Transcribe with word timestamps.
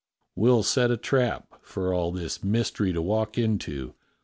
"We'll 0.35 0.63
set 0.63 0.89
a 0.89 0.97
trap 0.97 1.59
for 1.61 1.93
all 1.93 2.11
this 2.11 2.43
mystery 2.43 2.91
to 2.91 3.03
walk 3.03 3.37
into. 3.37 3.93